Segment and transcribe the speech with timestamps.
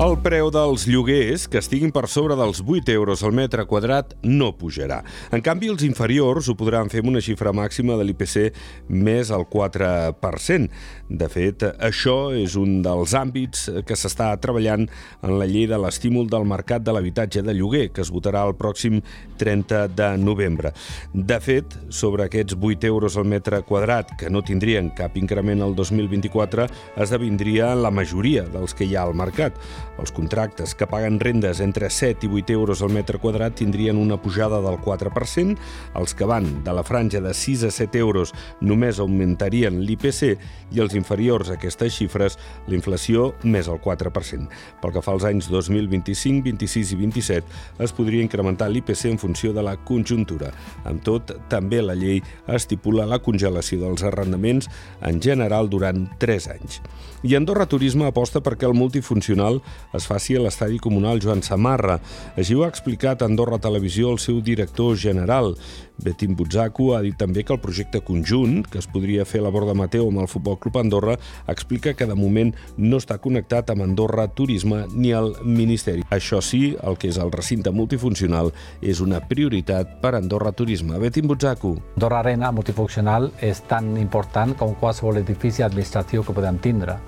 [0.00, 4.46] El preu dels lloguers que estiguin per sobre dels 8 euros al metre quadrat no
[4.56, 5.02] pujarà.
[5.28, 8.46] En canvi, els inferiors ho podran fer amb una xifra màxima de l'IPC
[8.88, 10.70] més al 4%.
[11.10, 16.32] De fet, això és un dels àmbits que s'està treballant en la llei de l'estímul
[16.32, 19.02] del mercat de l'habitatge de lloguer, que es votarà el pròxim
[19.36, 20.72] 30 de novembre.
[21.12, 25.76] De fet, sobre aquests 8 euros al metre quadrat, que no tindrien cap increment el
[25.76, 29.60] 2024, esdevindria la majoria dels que hi ha al mercat.
[29.98, 34.16] Els contractes que paguen rendes entre 7 i 8 euros al metre quadrat tindrien una
[34.20, 35.56] pujada del 4%,
[35.98, 40.38] els que van de la franja de 6 a 7 euros només augmentarien l'IPC
[40.70, 42.38] i els inferiors a aquestes xifres
[42.70, 44.48] l'inflació més el 4%.
[44.80, 49.52] Pel que fa als anys 2025, 26 i 27 es podria incrementar l'IPC en funció
[49.52, 50.52] de la conjuntura.
[50.84, 54.70] Amb tot, també la llei estipula la congelació dels arrendaments
[55.06, 56.80] en general durant 3 anys.
[57.22, 59.60] I Andorra Turisme aposta perquè el multifuncional
[59.96, 61.98] es faci a l'estadi comunal Joan Samarra.
[62.36, 65.54] Així ho ha explicat Andorra Televisió el seu director general.
[66.00, 69.52] Betim Butzaco ha dit també que el projecte conjunt, que es podria fer a la
[69.52, 71.16] Borda Mateu amb el Futbol Club Andorra,
[71.48, 76.06] explica que de moment no està connectat amb Andorra Turisme ni al Ministeri.
[76.10, 80.98] Això sí, el que és el recinte multifuncional és una prioritat per Andorra Turisme.
[81.02, 81.74] Betim Butzaco.
[81.96, 87.00] Andorra Arena multifuncional és tan important com qualsevol edifici administratiu que podem tindre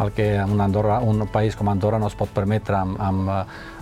[0.00, 3.30] el que un, Andorra, un país com Andorra no es pot permetre amb, amb,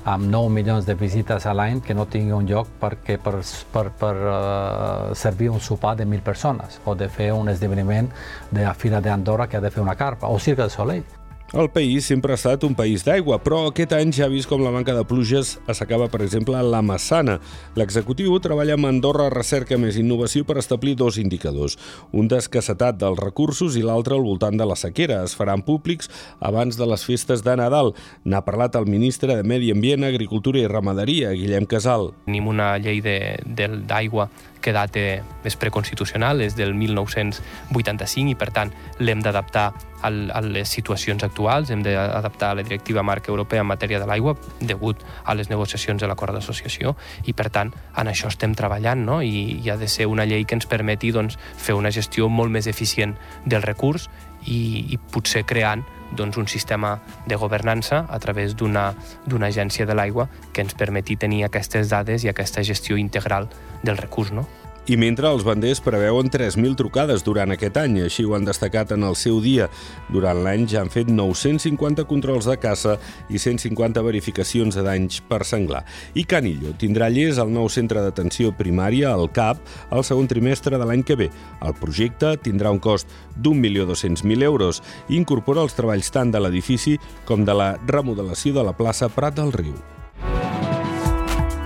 [0.04, 3.38] amb 9 milions de visites a l'any que no tingui un lloc perquè per,
[3.72, 8.10] per, per uh, servir un sopar de 1.000 persones o de fer un esdeveniment
[8.50, 11.23] de la Fira d'Andorra que ha de fer una carpa o Cirque del Soleil.
[11.52, 14.64] El país sempre ha estat un país d'aigua, però aquest any ja ha vist com
[14.64, 17.36] la manca de pluges s'acaba, per exemple, la Massana.
[17.78, 21.76] L'executiu treballa amb Andorra Recerca més Innovació per establir dos indicadors,
[22.10, 25.20] un d'escassetat dels recursos i l'altre al voltant de la sequera.
[25.22, 27.92] Es faran públics abans de les festes de Nadal.
[28.24, 32.10] N'ha parlat el ministre de Medi Ambient, Agricultura i Ramaderia, Guillem Casal.
[32.26, 34.26] Tenim una llei d'aigua
[34.64, 35.00] que data
[35.44, 39.66] és preconstitucional, és del 1985 i per tant l'hem d'adaptar
[40.04, 44.34] a les situacions actuals, hem d'adaptar a la directiva marca europea en matèria de l'aigua
[44.60, 49.20] degut a les negociacions de l'acord d'associació i per tant en això estem treballant no?
[49.24, 52.52] I, i ha de ser una llei que ens permeti doncs, fer una gestió molt
[52.52, 54.08] més eficient del recurs
[54.44, 58.94] i, i potser creant doncs, un sistema de governança a través d'una
[59.46, 63.48] agència de l'aigua que ens permeti tenir aquestes dades i aquesta gestió integral
[63.82, 64.32] del recurs.
[64.32, 64.46] No?
[64.84, 69.06] I mentre els banders preveuen 3.000 trucades durant aquest any, així ho han destacat en
[69.08, 69.70] el seu dia.
[70.12, 72.98] Durant l'any ja han fet 950 controls de caça
[73.32, 75.86] i 150 verificacions de danys per senglar.
[76.12, 80.84] I Canillo tindrà llest el nou centre d'atenció primària, al CAP, al segon trimestre de
[80.84, 81.32] l'any que ve.
[81.64, 83.08] El projecte tindrà un cost
[83.40, 88.76] d'1.200.000 euros i incorpora els treballs tant de l'edifici com de la remodelació de la
[88.76, 90.03] plaça Prat del Riu.